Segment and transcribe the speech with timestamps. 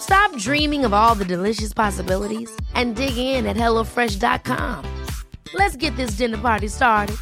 [0.00, 4.84] Stop dreaming of all the delicious possibilities and dig in at HelloFresh.com.
[5.54, 7.16] Let's get this dinner party started.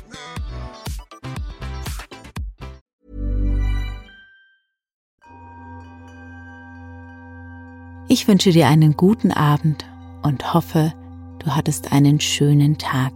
[8.09, 9.84] Ich wünsche dir einen guten Abend
[10.22, 10.93] und hoffe,
[11.41, 13.12] du hattest einen schönen Tag.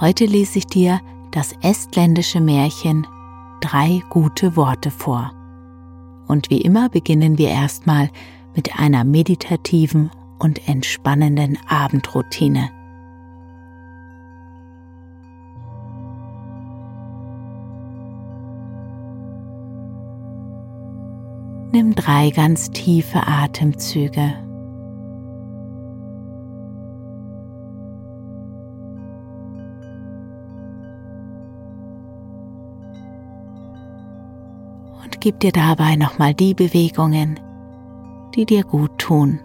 [0.00, 1.00] Heute lese ich dir
[1.32, 3.06] das estländische Märchen
[3.60, 5.32] Drei gute Worte vor.
[6.26, 8.10] Und wie immer beginnen wir erstmal
[8.54, 12.70] mit einer meditativen und entspannenden Abendroutine.
[21.74, 24.34] Nimm drei ganz tiefe Atemzüge.
[35.02, 37.40] Und gib dir dabei nochmal die Bewegungen,
[38.34, 39.40] die dir gut tun.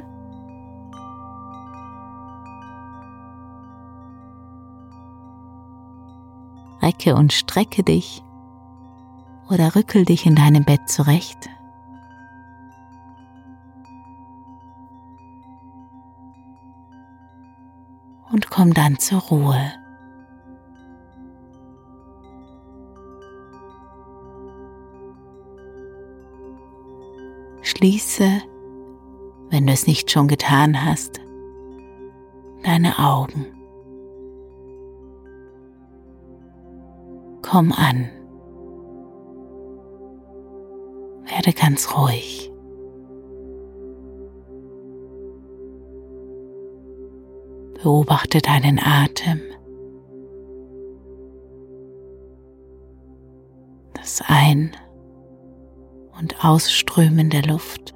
[6.82, 8.24] Recke und strecke dich
[9.50, 11.50] oder rückel dich in deinem Bett zurecht.
[18.32, 19.74] Und komm dann zur Ruhe.
[27.62, 28.42] Schließe,
[29.50, 31.20] wenn du es nicht schon getan hast,
[32.64, 33.46] deine Augen.
[37.42, 38.10] Komm an.
[41.26, 42.52] Werde ganz ruhig.
[47.82, 49.40] Beobachte deinen Atem.
[53.94, 54.76] Das Ein-
[56.20, 57.96] und Ausströmen der Luft.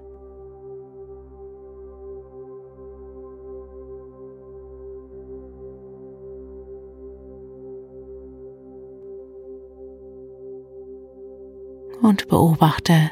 [12.03, 13.12] Und beobachte,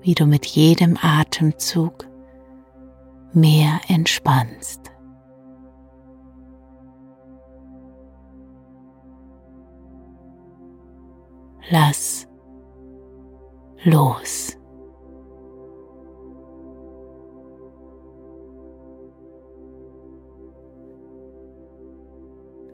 [0.00, 2.08] wie du mit jedem Atemzug
[3.32, 4.90] mehr entspannst.
[11.70, 12.26] Lass
[13.84, 14.56] los.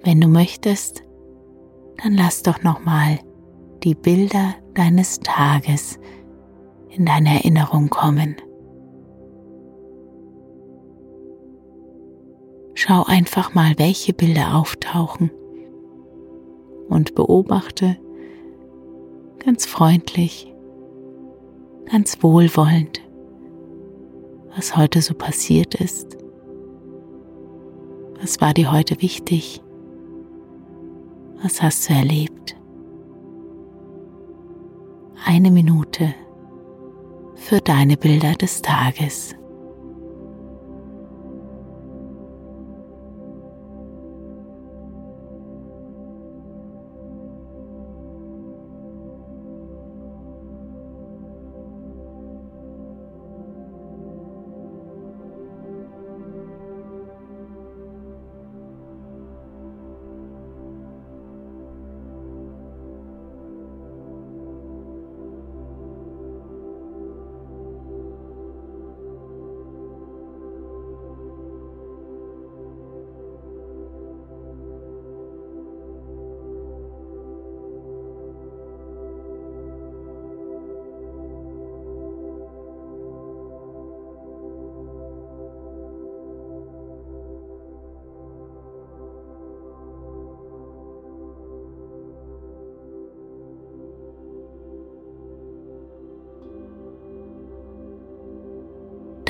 [0.03, 1.03] Wenn du möchtest,
[2.03, 3.19] dann lass doch noch mal
[3.83, 5.99] die Bilder deines Tages
[6.89, 8.37] in deine Erinnerung kommen.
[12.75, 15.31] Schau einfach mal, welche Bilder auftauchen
[16.89, 17.97] und beobachte
[19.39, 20.53] ganz freundlich,
[21.91, 23.01] ganz wohlwollend,
[24.55, 26.17] was heute so passiert ist.
[28.21, 29.63] Was war dir heute wichtig?
[31.43, 32.57] Was hast du erlebt?
[35.29, 36.15] Eine Minute
[37.35, 39.35] für deine Bilder des Tages.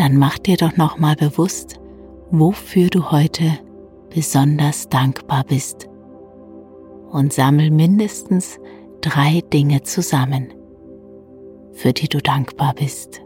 [0.07, 1.81] Dann mach dir doch noch mal bewusst,
[2.31, 3.59] wofür du heute
[4.09, 5.89] besonders dankbar bist
[7.11, 8.61] und sammel mindestens
[9.01, 10.55] drei Dinge zusammen,
[11.73, 13.21] für die du dankbar bist.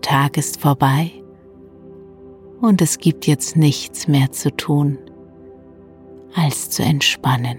[0.00, 1.10] Der Tag ist vorbei
[2.62, 4.98] und es gibt jetzt nichts mehr zu tun,
[6.34, 7.58] als zu entspannen.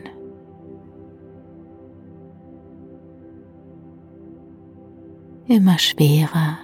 [5.47, 6.57] Immer schwerer,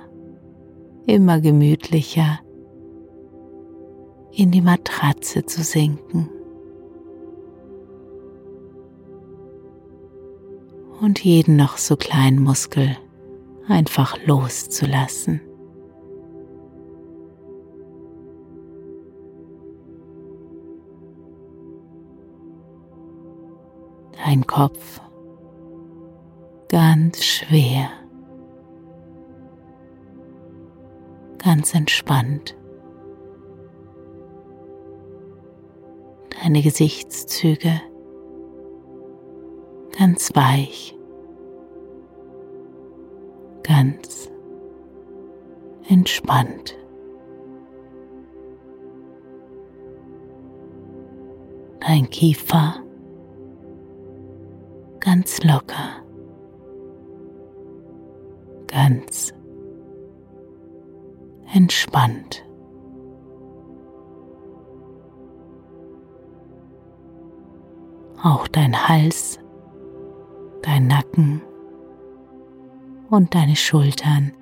[1.06, 2.40] immer gemütlicher
[4.32, 6.28] in die Matratze zu sinken.
[11.02, 12.98] Und jeden noch so kleinen Muskel
[13.68, 15.42] einfach loszulassen.
[24.28, 25.00] Dein Kopf.
[26.68, 27.90] Ganz schwer,
[31.38, 32.58] ganz entspannt.
[36.42, 37.82] Deine Gesichtszüge.
[39.98, 40.96] Ganz weich,
[43.64, 44.30] ganz
[45.88, 46.78] entspannt.
[51.80, 52.87] Dein Kiefer
[55.08, 56.04] ganz locker,
[58.68, 59.34] ganz
[61.54, 62.46] entspannt.
[68.22, 69.40] Auch dein Hals,
[70.62, 71.42] dein Nacken
[73.10, 74.34] und deine Schultern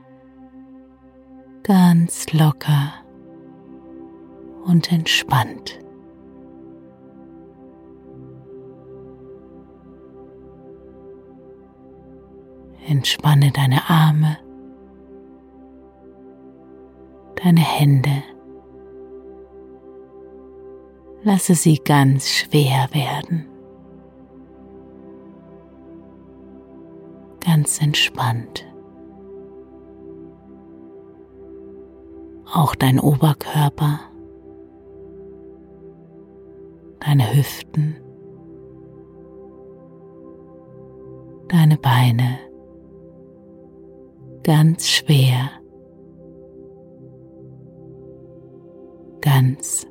[1.62, 2.92] ganz locker
[4.66, 5.85] und entspannt.
[12.88, 14.38] Entspanne deine Arme,
[17.44, 18.24] deine Hände.
[21.24, 23.48] Lasse sie ganz schwer werden.
[27.40, 28.68] Ganz entspannt.
[32.54, 34.00] Auch dein Oberkörper,
[37.00, 37.96] deine Hüften,
[41.48, 42.45] deine Beine
[44.46, 45.50] ganz schwer,
[49.22, 49.88] ganz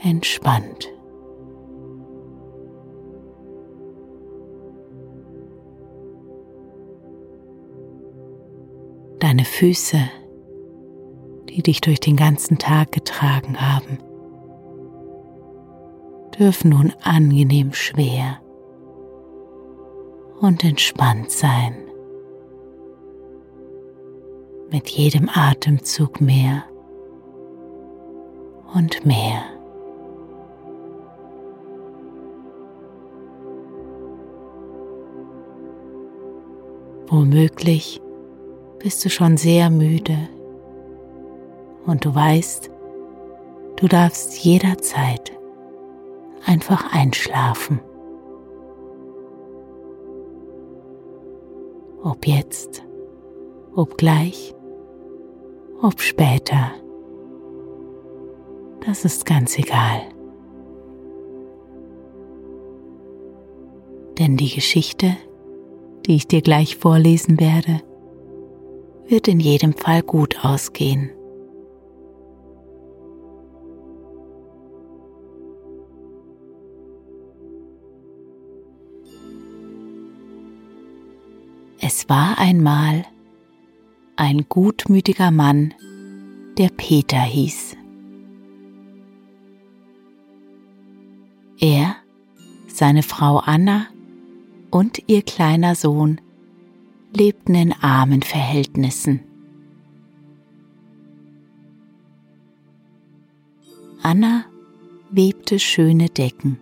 [0.00, 0.88] entspannt.
[9.18, 9.98] Deine Füße,
[11.48, 13.98] die dich durch den ganzen Tag getragen haben,
[16.38, 18.40] dürfen nun angenehm schwer
[20.40, 21.83] und entspannt sein
[24.74, 26.64] mit jedem Atemzug mehr
[28.74, 29.44] und mehr.
[37.06, 38.00] Womöglich
[38.80, 40.18] bist du schon sehr müde
[41.86, 42.68] und du weißt,
[43.76, 45.30] du darfst jederzeit
[46.46, 47.78] einfach einschlafen.
[52.02, 52.82] Ob jetzt,
[53.76, 54.52] ob gleich
[55.84, 56.72] ob später.
[58.86, 60.00] Das ist ganz egal.
[64.18, 65.16] Denn die Geschichte,
[66.06, 67.82] die ich dir gleich vorlesen werde,
[69.06, 71.10] wird in jedem Fall gut ausgehen.
[81.80, 83.04] Es war einmal
[84.16, 85.74] ein gutmütiger Mann,
[86.56, 87.76] der Peter hieß.
[91.58, 91.96] Er,
[92.68, 93.86] seine Frau Anna
[94.70, 96.20] und ihr kleiner Sohn
[97.12, 99.20] lebten in armen Verhältnissen.
[104.02, 104.44] Anna
[105.10, 106.60] webte schöne Decken,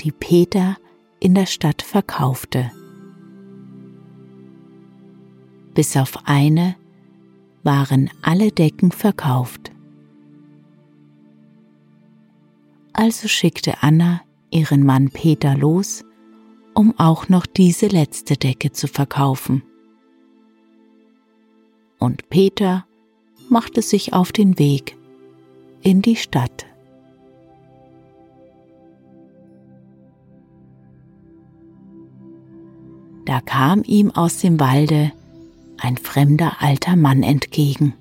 [0.00, 0.76] die Peter
[1.20, 2.70] in der Stadt verkaufte
[5.78, 6.74] bis auf eine
[7.62, 9.70] waren alle Decken verkauft.
[12.92, 16.04] Also schickte Anna ihren Mann Peter los,
[16.74, 19.62] um auch noch diese letzte Decke zu verkaufen.
[22.00, 22.84] Und Peter
[23.48, 24.96] machte sich auf den Weg
[25.82, 26.66] in die Stadt.
[33.26, 35.12] Da kam ihm aus dem Walde
[35.80, 37.94] ein fremder alter Mann entgegen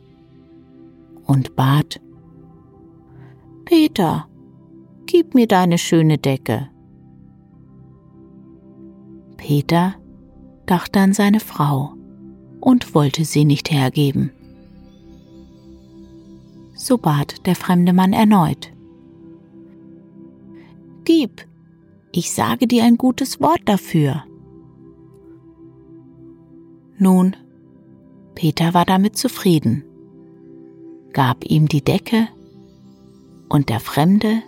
[1.26, 2.00] und bat,
[3.66, 4.28] Peter,
[5.06, 6.70] gib mir deine schöne Decke.
[9.36, 9.96] Peter
[10.66, 11.94] dachte an seine Frau
[12.60, 14.32] und wollte sie nicht hergeben.
[16.74, 18.72] So bat der fremde Mann erneut.
[21.04, 21.46] Gib,
[22.12, 24.24] ich sage dir ein gutes Wort dafür.
[26.98, 27.36] Nun,
[28.38, 29.84] Peter war damit zufrieden,
[31.12, 32.27] gab ihm die Decke
[33.50, 34.44] und der Fremde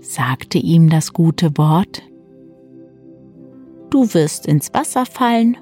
[0.00, 2.02] sagte ihm das gute Wort,
[3.90, 5.58] Du wirst ins Wasser fallen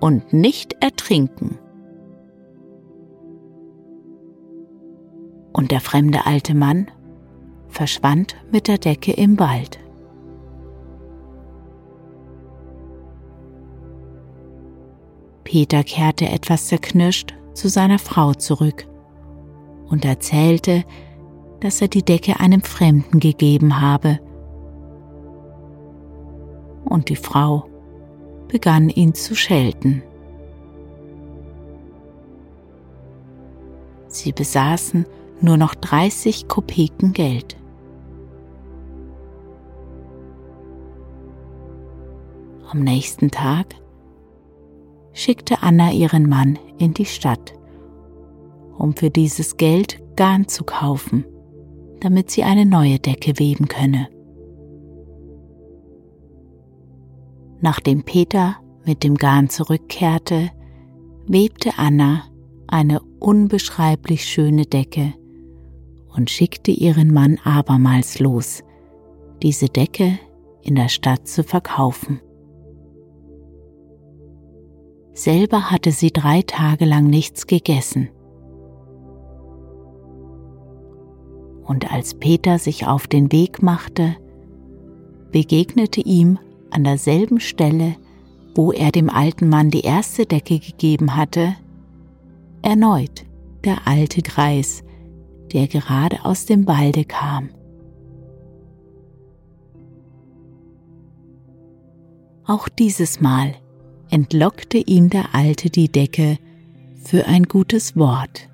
[0.00, 1.58] und nicht ertrinken.
[5.54, 6.90] Und der fremde alte Mann
[7.68, 9.79] verschwand mit der Decke im Wald.
[15.50, 18.86] Peter kehrte etwas zerknirscht zu seiner Frau zurück
[19.88, 20.84] und erzählte,
[21.58, 24.20] dass er die Decke einem Fremden gegeben habe.
[26.84, 27.68] Und die Frau
[28.46, 30.04] begann ihn zu schelten.
[34.06, 35.04] Sie besaßen
[35.40, 37.56] nur noch 30 Kopeken Geld.
[42.70, 43.74] Am nächsten Tag
[45.20, 47.52] schickte Anna ihren Mann in die Stadt,
[48.78, 51.26] um für dieses Geld Garn zu kaufen,
[52.00, 54.08] damit sie eine neue Decke weben könne.
[57.60, 60.50] Nachdem Peter mit dem Garn zurückkehrte,
[61.26, 62.22] webte Anna
[62.66, 65.12] eine unbeschreiblich schöne Decke
[66.16, 68.64] und schickte ihren Mann abermals los,
[69.42, 70.18] diese Decke
[70.62, 72.20] in der Stadt zu verkaufen.
[75.20, 78.08] Selber hatte sie drei Tage lang nichts gegessen.
[81.62, 84.16] Und als Peter sich auf den Weg machte,
[85.30, 86.38] begegnete ihm
[86.70, 87.96] an derselben Stelle,
[88.54, 91.54] wo er dem alten Mann die erste Decke gegeben hatte,
[92.62, 93.26] erneut
[93.64, 94.82] der alte Greis,
[95.52, 97.50] der gerade aus dem Walde kam.
[102.46, 103.59] Auch dieses Mal
[104.10, 106.38] entlockte ihm der Alte die Decke
[107.02, 108.48] für ein gutes Wort.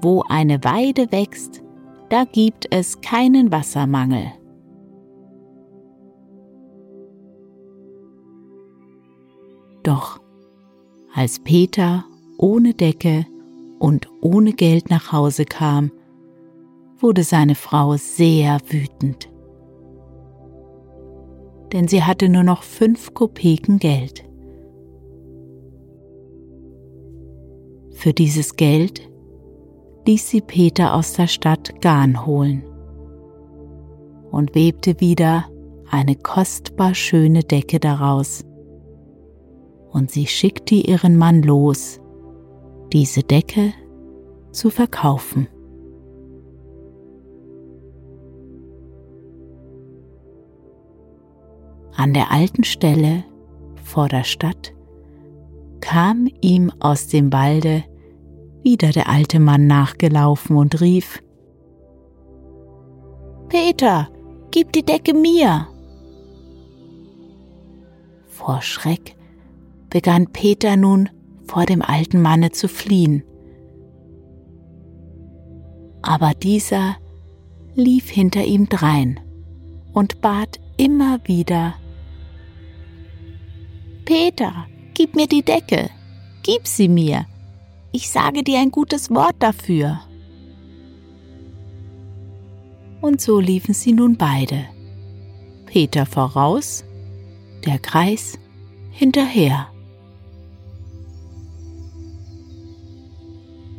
[0.00, 1.62] Wo eine Weide wächst,
[2.10, 4.32] da gibt es keinen Wassermangel.
[9.82, 10.20] Doch
[11.14, 12.04] als Peter
[12.38, 13.26] ohne Decke
[13.78, 15.90] und ohne Geld nach Hause kam,
[16.98, 19.33] wurde seine Frau sehr wütend.
[21.74, 24.24] Denn sie hatte nur noch fünf Kopeken Geld.
[27.90, 29.10] Für dieses Geld
[30.06, 32.62] ließ sie Peter aus der Stadt Garn holen
[34.30, 35.46] und webte wieder
[35.90, 38.44] eine kostbar schöne Decke daraus
[39.90, 42.00] und sie schickte ihren Mann los,
[42.92, 43.72] diese Decke
[44.52, 45.48] zu verkaufen.
[51.96, 53.24] An der alten Stelle
[53.82, 54.72] vor der Stadt
[55.80, 57.84] kam ihm aus dem Walde
[58.62, 61.22] wieder der alte Mann nachgelaufen und rief
[63.48, 64.08] Peter,
[64.50, 65.68] gib die Decke mir.
[68.26, 69.16] Vor Schreck
[69.90, 71.08] begann Peter nun
[71.46, 73.22] vor dem alten Manne zu fliehen.
[76.02, 76.96] Aber dieser
[77.74, 79.20] lief hinter ihm drein
[79.92, 81.74] und bat immer wieder,
[84.04, 85.88] Peter, gib mir die Decke,
[86.42, 87.26] gib sie mir,
[87.90, 90.00] ich sage dir ein gutes Wort dafür.
[93.00, 94.66] Und so liefen sie nun beide,
[95.66, 96.84] Peter voraus,
[97.64, 98.38] der Kreis
[98.90, 99.68] hinterher.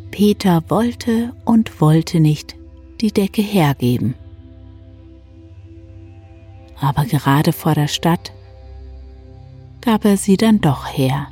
[0.09, 2.55] Peter wollte und wollte nicht
[3.01, 4.15] die Decke hergeben.
[6.79, 8.31] Aber gerade vor der Stadt
[9.85, 11.27] gab er sie dann doch her.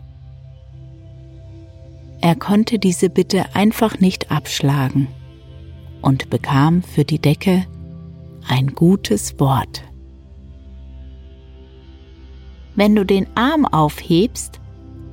[2.21, 5.07] Er konnte diese Bitte einfach nicht abschlagen
[6.01, 7.65] und bekam für die Decke
[8.47, 9.83] ein gutes Wort.
[12.75, 14.59] wenn du den Arm aufhebst,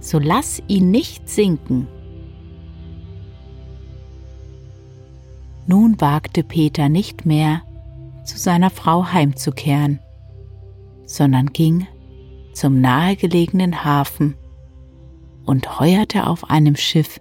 [0.00, 1.86] so lass ihn nicht sinken.
[5.66, 7.62] Nun wagte Peter nicht mehr,
[8.24, 10.00] zu seiner Frau heimzukehren,
[11.04, 11.86] sondern ging
[12.52, 14.36] zum nahegelegenen Hafen
[15.44, 17.20] und heuerte auf einem Schiff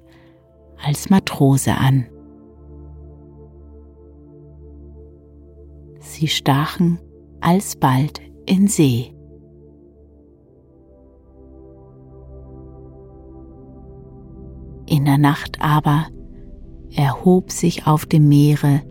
[0.84, 2.08] als Matrose an.
[6.00, 7.00] Sie stachen
[7.42, 9.14] alsbald in See.
[14.86, 16.08] In der Nacht aber
[16.96, 18.82] erhob sich auf dem Meere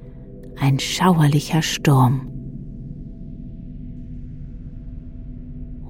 [0.60, 2.37] ein schauerlicher Sturm.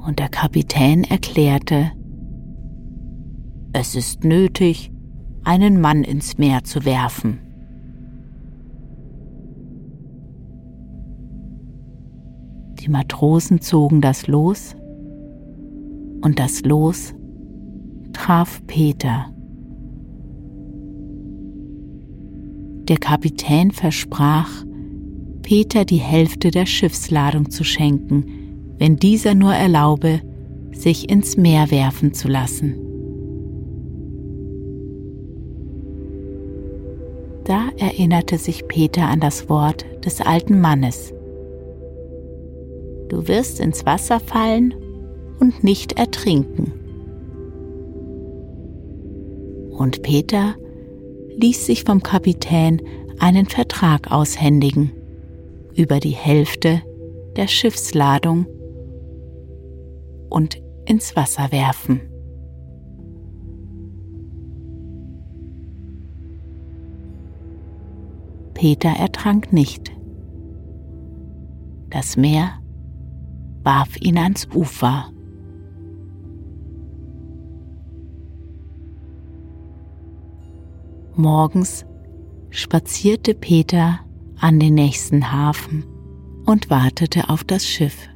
[0.09, 1.93] Und der Kapitän erklärte,
[3.75, 4.91] es ist nötig,
[5.45, 7.41] einen Mann ins Meer zu werfen.
[12.81, 14.75] Die Matrosen zogen das Los
[16.23, 17.13] und das Los
[18.15, 19.27] traf Peter.
[22.89, 24.65] Der Kapitän versprach,
[25.43, 28.38] Peter die Hälfte der Schiffsladung zu schenken,
[28.79, 30.21] wenn dieser nur erlaube,
[30.73, 32.77] sich ins Meer werfen zu lassen.
[37.45, 41.13] Da erinnerte sich Peter an das Wort des alten Mannes.
[43.09, 44.75] Du wirst ins Wasser fallen
[45.41, 46.73] und nicht ertrinken.
[49.71, 50.57] Und Peter
[51.37, 52.83] ließ sich vom Kapitän
[53.19, 54.93] einen Vertrag aushändigen
[55.75, 56.83] über die Hälfte
[57.37, 58.47] der Schiffsladung
[60.29, 62.01] und ins Wasser werfen.
[68.55, 69.93] Peter ertrank nicht.
[71.91, 72.61] Das Meer
[73.63, 75.13] warf ihn ans Ufer.
[81.15, 81.87] Morgens
[82.51, 84.01] spazierte Peter
[84.41, 85.85] an den nächsten Hafen
[86.47, 88.09] und wartete auf das Schiff.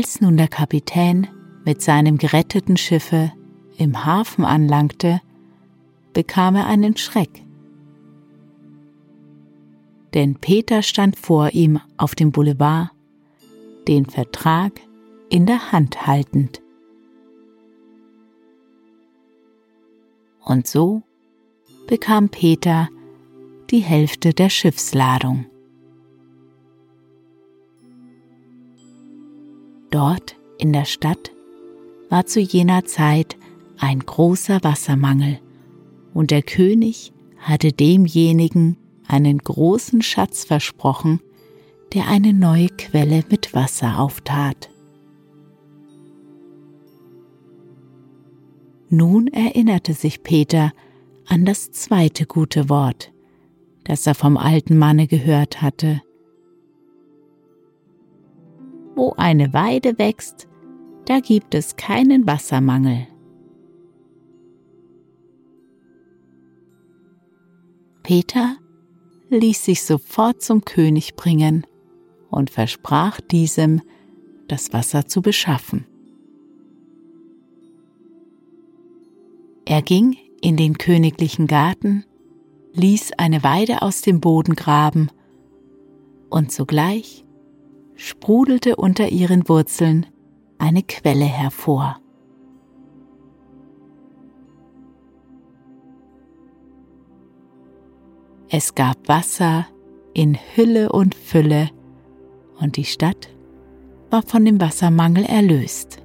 [0.00, 1.28] Als nun der Kapitän
[1.66, 3.34] mit seinem geretteten Schiffe
[3.76, 5.20] im Hafen anlangte,
[6.14, 7.44] bekam er einen Schreck.
[10.14, 12.92] Denn Peter stand vor ihm auf dem Boulevard
[13.88, 14.72] den Vertrag
[15.28, 16.62] in der Hand haltend.
[20.42, 21.02] Und so
[21.88, 22.88] bekam Peter
[23.70, 25.49] die Hälfte der Schiffsladung.
[29.90, 31.32] Dort in der Stadt
[32.08, 33.36] war zu jener Zeit
[33.78, 35.40] ein großer Wassermangel,
[36.12, 38.76] und der König hatte demjenigen
[39.06, 41.20] einen großen Schatz versprochen,
[41.94, 44.70] der eine neue Quelle mit Wasser auftat.
[48.88, 50.72] Nun erinnerte sich Peter
[51.26, 53.12] an das zweite gute Wort,
[53.84, 56.02] das er vom alten Manne gehört hatte.
[58.94, 60.48] Wo eine Weide wächst,
[61.06, 63.06] da gibt es keinen Wassermangel.
[68.02, 68.56] Peter
[69.28, 71.66] ließ sich sofort zum König bringen
[72.30, 73.82] und versprach diesem,
[74.48, 75.86] das Wasser zu beschaffen.
[79.64, 82.04] Er ging in den königlichen Garten,
[82.72, 85.10] ließ eine Weide aus dem Boden graben,
[86.28, 87.24] und sogleich
[88.00, 90.06] sprudelte unter ihren Wurzeln
[90.56, 92.00] eine Quelle hervor.
[98.48, 99.66] Es gab Wasser
[100.14, 101.68] in Hülle und Fülle,
[102.58, 103.28] und die Stadt
[104.08, 106.02] war von dem Wassermangel erlöst.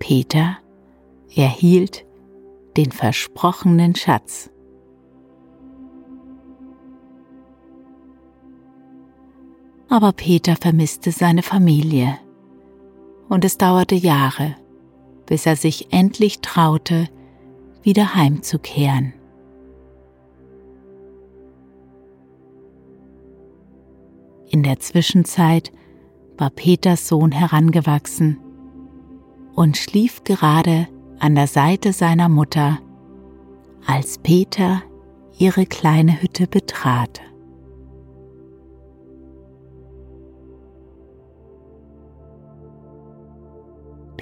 [0.00, 0.58] Peter
[1.34, 2.04] erhielt
[2.76, 4.50] den versprochenen Schatz.
[9.94, 12.18] Aber Peter vermisste seine Familie
[13.28, 14.56] und es dauerte Jahre,
[15.24, 17.08] bis er sich endlich traute,
[17.84, 19.12] wieder heimzukehren.
[24.50, 25.70] In der Zwischenzeit
[26.38, 28.40] war Peters Sohn herangewachsen
[29.54, 30.88] und schlief gerade
[31.20, 32.80] an der Seite seiner Mutter,
[33.86, 34.82] als Peter
[35.38, 37.20] ihre kleine Hütte betrat.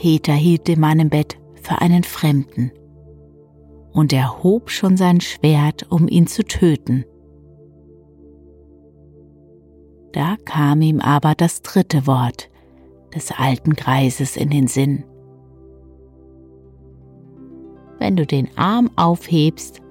[0.02, 2.72] Peter hielt Mann im Bett für einen Fremden
[3.92, 7.04] und er hob schon sein Schwert, um ihn zu töten.
[10.10, 12.50] Da kam ihm aber das dritte Wort
[13.14, 15.04] des alten Greises in den Sinn.
[18.00, 19.82] Wenn du den Arm aufhebst,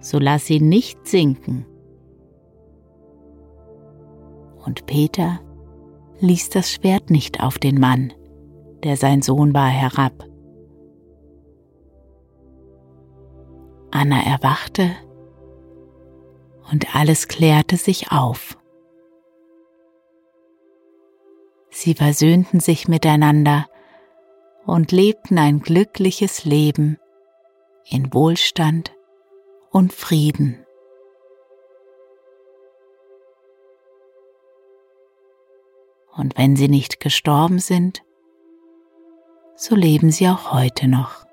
[0.00, 1.66] so lass ihn nicht sinken.
[4.66, 5.38] Und Peter
[6.18, 8.12] ließ das Schwert nicht auf den Mann,
[8.82, 10.24] der sein Sohn war, herab.
[13.90, 14.90] Anna erwachte
[16.70, 18.56] und alles klärte sich auf.
[21.70, 23.66] Sie versöhnten sich miteinander
[24.64, 26.98] und lebten ein glückliches Leben
[27.88, 28.94] in Wohlstand
[29.70, 30.64] und Frieden.
[36.14, 38.02] Und wenn sie nicht gestorben sind,
[39.62, 41.24] so leben sie auch heute noch.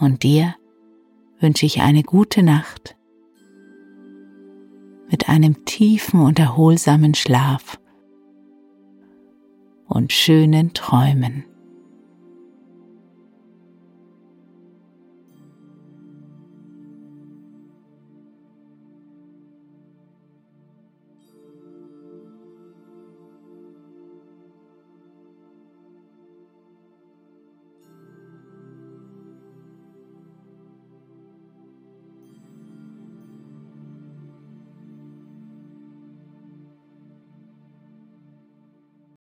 [0.00, 0.54] Und dir
[1.40, 2.96] wünsche ich eine gute Nacht
[5.10, 7.78] mit einem tiefen und erholsamen Schlaf
[9.88, 11.49] und schönen Träumen.